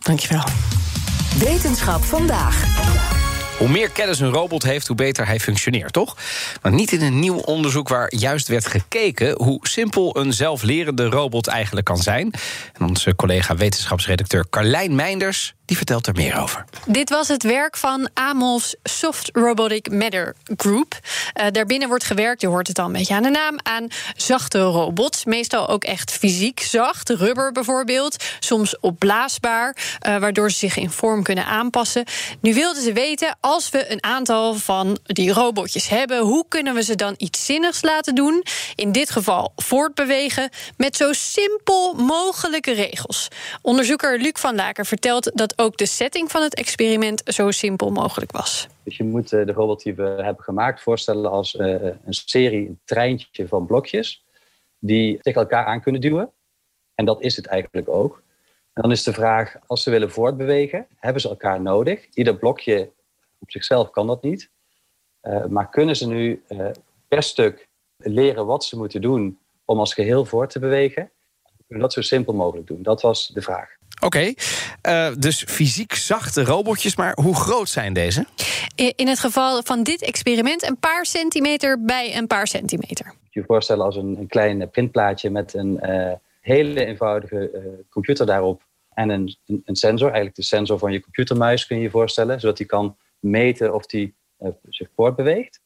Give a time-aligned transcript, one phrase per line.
[0.00, 0.44] Dankjewel.
[1.38, 2.64] Wetenschap vandaag.
[3.58, 6.16] Hoe meer kennis een robot heeft, hoe beter hij functioneert, toch?
[6.62, 11.46] Maar niet in een nieuw onderzoek waar juist werd gekeken hoe simpel een zelflerende robot
[11.46, 12.32] eigenlijk kan zijn.
[12.72, 16.64] En onze collega wetenschapsredacteur Carlijn Meinders die vertelt er meer over.
[16.86, 20.98] Dit was het werk van Amol's Soft Robotic Matter Group.
[21.40, 24.60] Uh, daarbinnen wordt gewerkt, je hoort het al een beetje aan de naam, aan zachte
[24.60, 25.24] robots.
[25.24, 28.24] Meestal ook echt fysiek zacht, rubber bijvoorbeeld.
[28.40, 32.04] Soms opblaasbaar, uh, waardoor ze zich in vorm kunnen aanpassen.
[32.40, 36.82] Nu wilden ze weten, als we een aantal van die robotjes hebben, hoe kunnen we
[36.82, 38.44] ze dan iets zinnigs laten doen?
[38.74, 43.28] In dit geval voortbewegen met zo simpel mogelijke regels.
[43.62, 48.32] Onderzoeker Luc van Laker vertelt dat ook de setting van het experiment zo simpel mogelijk
[48.32, 48.68] was.
[48.82, 53.48] Dus je moet de robot die we hebben gemaakt voorstellen als een serie, een treintje
[53.48, 54.24] van blokjes
[54.78, 56.32] die tegen elkaar aan kunnen duwen.
[56.94, 58.22] En dat is het eigenlijk ook.
[58.72, 62.06] En dan is de vraag, als ze willen voortbewegen, hebben ze elkaar nodig?
[62.14, 62.92] Ieder blokje
[63.38, 64.50] op zichzelf kan dat niet.
[65.22, 66.42] Uh, maar kunnen ze nu
[67.08, 71.10] per stuk leren wat ze moeten doen om als geheel voort te bewegen?
[71.66, 72.82] Kunnen dat zo simpel mogelijk doen?
[72.82, 73.79] Dat was de vraag.
[74.00, 74.36] Oké, okay,
[75.10, 78.26] uh, dus fysiek zachte robotjes, maar hoe groot zijn deze?
[78.96, 83.14] In het geval van dit experiment een paar centimeter bij een paar centimeter.
[83.30, 88.26] Je je voorstellen als een, een klein printplaatje met een uh, hele eenvoudige uh, computer
[88.26, 88.62] daarop
[88.94, 92.40] en een, een, een, sensor, eigenlijk de sensor van je computermuis kun je je voorstellen,
[92.40, 94.14] zodat die kan meten of die
[94.68, 95.60] zich voortbeweegt.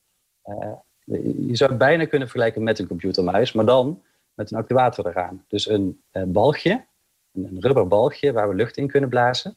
[1.46, 4.03] je zou het bijna kunnen vergelijken met een computermuis, maar dan
[4.34, 5.44] met een actuator eraan.
[5.48, 6.84] Dus een balgje
[7.34, 9.56] een rubber balgje waar we lucht in kunnen blazen.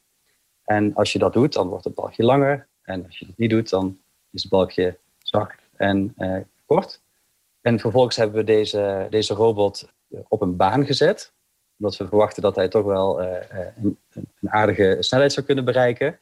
[0.63, 2.67] En als je dat doet, dan wordt het balgje langer.
[2.81, 3.97] En als je dat niet doet, dan
[4.31, 7.01] is het balgje zacht en uh, kort.
[7.61, 9.89] En vervolgens hebben we deze, deze robot
[10.27, 11.31] op een baan gezet.
[11.79, 13.27] Omdat we verwachten dat hij toch wel uh,
[13.81, 16.19] een, een, aardige snelheid zou kunnen bereiken.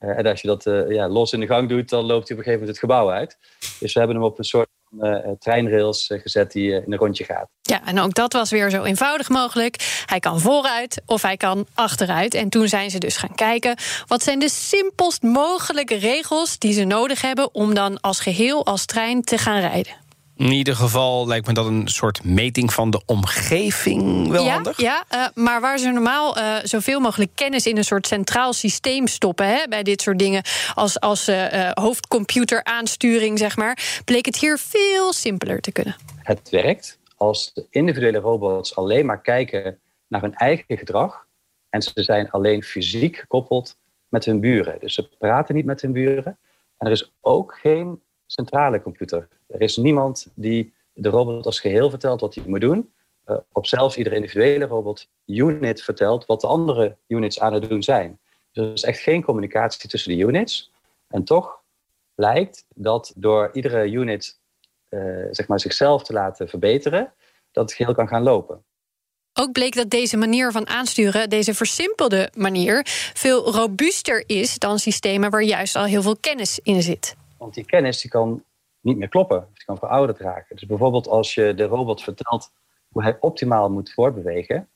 [0.00, 2.44] Uh, en als je dat ja, los in de gang doet, dan loopt hij op
[2.44, 3.38] een gegeven moment het gebouw uit.
[3.80, 4.68] Dus we hebben hem op een soort
[5.00, 7.48] uh, treinrails gezet die in een rondje gaat.
[7.62, 10.02] Ja, en ook dat was weer zo eenvoudig mogelijk.
[10.06, 12.34] Hij kan vooruit of hij kan achteruit.
[12.34, 13.76] En toen zijn ze dus gaan kijken...
[14.06, 17.54] wat zijn de simpelst mogelijke regels die ze nodig hebben...
[17.54, 20.07] om dan als geheel, als trein te gaan rijden.
[20.38, 24.80] In ieder geval lijkt me dat een soort meting van de omgeving wel ja, handig.
[24.80, 29.06] Ja, uh, maar waar ze normaal uh, zoveel mogelijk kennis in een soort centraal systeem
[29.06, 29.46] stoppen...
[29.46, 30.42] Hè, bij dit soort dingen
[30.74, 34.02] als, als uh, hoofdcomputeraansturing, zeg maar...
[34.04, 35.96] bleek het hier veel simpeler te kunnen.
[36.22, 39.78] Het werkt als de individuele robots alleen maar kijken
[40.08, 41.26] naar hun eigen gedrag...
[41.70, 43.76] en ze zijn alleen fysiek gekoppeld
[44.08, 44.76] met hun buren.
[44.80, 46.38] Dus ze praten niet met hun buren.
[46.76, 49.28] En er is ook geen centrale computer.
[49.46, 52.92] Er is niemand die de robot als geheel vertelt wat hij moet doen.
[53.26, 57.82] Uh, op zelfs iedere individuele robot unit vertelt wat de andere units aan het doen
[57.82, 58.18] zijn.
[58.52, 60.72] Dus er is echt geen communicatie tussen de units.
[61.08, 61.60] En toch
[62.14, 64.40] blijkt dat door iedere unit
[64.88, 67.12] uh, zeg maar zichzelf te laten verbeteren,
[67.52, 68.64] dat het geheel kan gaan lopen.
[69.32, 72.80] Ook bleek dat deze manier van aansturen, deze versimpelde manier,
[73.14, 77.16] veel robuuster is dan systemen waar juist al heel veel kennis in zit.
[77.38, 78.44] Want die kennis die kan
[78.80, 79.48] niet meer kloppen.
[79.54, 80.56] Die kan verouderd raken.
[80.56, 82.52] Dus bijvoorbeeld als je de robot vertelt
[82.88, 84.68] hoe hij optimaal moet voortbewegen,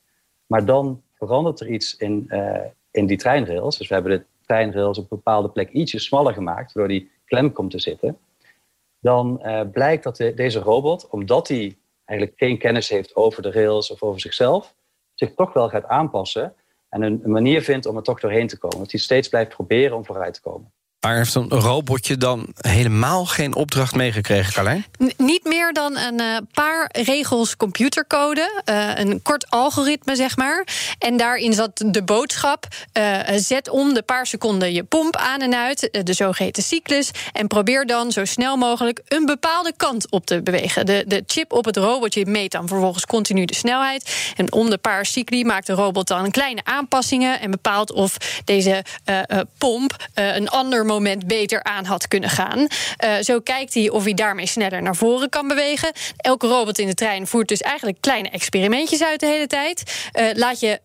[0.47, 2.57] maar dan verandert er iets in, uh,
[2.91, 3.79] in die treinrails.
[3.79, 7.53] Dus we hebben de treinrails op een bepaalde plek ietsje smaller gemaakt, waardoor die klem
[7.53, 8.19] komt te zitten.
[8.99, 13.51] Dan uh, blijkt dat de, deze robot, omdat hij eigenlijk geen kennis heeft over de
[13.51, 14.75] rails of over zichzelf,
[15.15, 16.55] zich toch wel gaat aanpassen
[16.89, 18.79] en een manier vindt om er toch doorheen te komen.
[18.79, 20.73] Dat hij steeds blijft proberen om vooruit te komen.
[21.03, 24.85] Maar heeft een robotje dan helemaal geen opdracht meegekregen, Carlijn?
[25.17, 28.63] Niet meer dan een uh, paar regels computercode.
[28.71, 30.67] Uh, een kort algoritme, zeg maar.
[30.99, 32.67] En daarin zat de boodschap...
[32.99, 37.11] Uh, zet om de paar seconden je pomp aan en uit, de zogeheten cyclus...
[37.33, 40.87] en probeer dan zo snel mogelijk een bepaalde kant op te bewegen.
[40.87, 44.33] De, de chip op het robotje meet dan vervolgens continu de snelheid.
[44.37, 47.41] En om de paar cycli maakt de robot dan kleine aanpassingen...
[47.41, 48.85] en bepaalt of deze
[49.59, 52.59] pomp een ander moment beter aan had kunnen gaan.
[52.59, 55.93] Uh, zo kijkt hij of hij daarmee sneller naar voren kan bewegen.
[56.17, 60.11] Elke robot in de trein voert dus eigenlijk kleine experimentjes uit de hele tijd.
[60.13, 60.81] Uh, laat je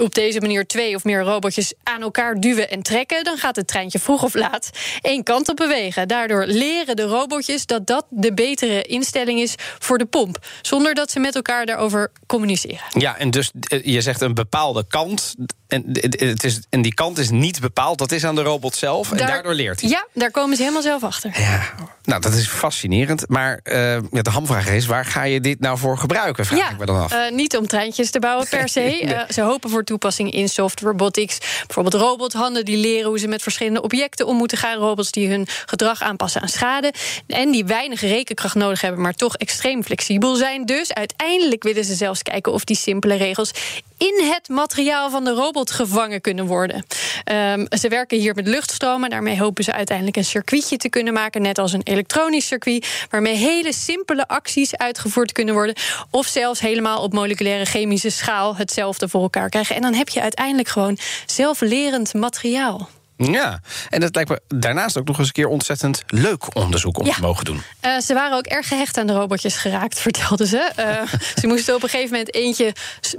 [0.00, 3.66] op deze manier twee of meer robotjes aan elkaar duwen en trekken, dan gaat het
[3.66, 6.08] treintje vroeg of laat één kant op bewegen.
[6.08, 11.10] Daardoor leren de robotjes dat dat de betere instelling is voor de pomp, zonder dat
[11.10, 12.80] ze met elkaar daarover communiceren.
[12.92, 13.50] Ja, en dus
[13.82, 15.34] je zegt een bepaalde kant.
[15.68, 19.12] En, het is, en die kant is niet bepaald, dat is aan de robot zelf.
[19.12, 19.90] En daardoor leert hij.
[19.90, 21.40] Ja, daar komen ze helemaal zelf achter.
[21.40, 21.62] Ja,
[22.02, 23.28] nou, dat is fascinerend.
[23.28, 23.74] Maar uh,
[24.10, 26.46] ja, de hamvraag is: waar ga je dit nou voor gebruiken?
[26.46, 27.12] Vraag ja, ik me dan af.
[27.12, 28.80] Uh, niet om treintjes te bouwen per se.
[28.80, 29.04] nee.
[29.04, 31.38] uh, ze hopen voor toepassing in soft robotics.
[31.66, 34.78] Bijvoorbeeld robothanden die leren hoe ze met verschillende objecten om moeten gaan.
[34.78, 36.92] Robots die hun gedrag aanpassen aan schade.
[37.26, 40.66] En die weinig rekenkracht nodig hebben, maar toch extreem flexibel zijn.
[40.66, 43.50] Dus uiteindelijk willen ze zelfs kijken of die simpele regels
[43.98, 46.84] in het materiaal van de robot gevangen kunnen worden.
[47.32, 49.10] Um, ze werken hier met luchtstromen.
[49.10, 53.34] Daarmee hopen ze uiteindelijk een circuitje te kunnen maken, net als een elektronisch circuit, waarmee
[53.34, 55.74] hele simpele acties uitgevoerd kunnen worden.
[56.10, 59.76] Of zelfs helemaal op moleculaire chemische schaal hetzelfde voor elkaar krijgen.
[59.76, 62.88] En dan heb je uiteindelijk gewoon zelflerend materiaal.
[63.18, 67.06] Ja, en dat lijkt me daarnaast ook nog eens een keer ontzettend leuk onderzoek om
[67.06, 67.14] ja.
[67.14, 67.62] te mogen doen.
[67.86, 70.70] Uh, ze waren ook erg gehecht aan de robotjes geraakt, vertelden ze.
[70.78, 72.74] Uh, ze moesten op een gegeven moment eentje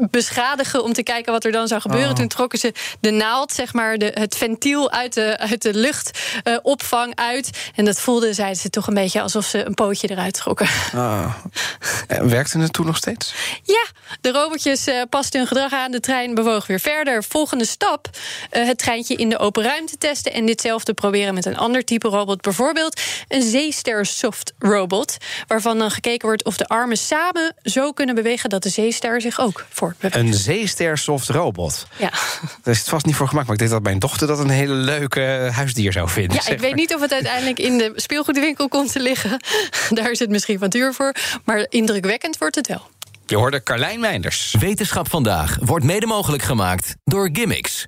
[0.10, 2.10] beschadigen om te kijken wat er dan zou gebeuren.
[2.10, 2.16] Oh.
[2.16, 7.20] Toen trokken ze de naald, zeg maar, de, het ventiel uit de, uit de luchtopvang
[7.20, 7.72] uh, uit.
[7.76, 10.68] En dat voelde, zeiden ze, toch een beetje alsof ze een pootje eruit trokken.
[11.00, 11.34] Oh.
[12.08, 13.34] werkte het toen nog steeds?
[13.64, 13.86] Ja,
[14.22, 15.92] de robotjes pasten hun gedrag aan.
[15.92, 17.24] De trein bewoog weer verder.
[17.24, 18.10] Volgende stap,
[18.50, 22.08] het treintje in de open ruimte te testen en ditzelfde proberen met een ander type
[22.08, 22.42] robot.
[22.42, 25.18] Bijvoorbeeld een zeester soft robot.
[25.48, 29.40] Waarvan dan gekeken wordt of de armen samen zo kunnen bewegen dat de zeester zich
[29.40, 30.16] ook voortbeweegt.
[30.16, 31.88] Een zeester soft robot.
[31.98, 32.10] Ja.
[32.64, 33.48] Daar is het vast niet voor gemaakt.
[33.48, 36.40] Maar ik denk dat mijn dochter dat een hele leuke huisdier zou vinden.
[36.44, 39.40] Ja, ik weet niet of het uiteindelijk in de speelgoedwinkel komt te liggen.
[39.90, 41.16] Daar is het misschien wat duur voor.
[41.44, 42.88] Maar indrukwekkend wordt het wel.
[43.26, 44.56] Je hoorde Carlijn Meinders.
[44.60, 47.88] Wetenschap vandaag wordt mede mogelijk gemaakt door Gimmicks.